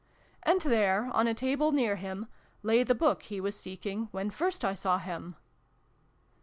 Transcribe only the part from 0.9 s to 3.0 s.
on a table near him, lay the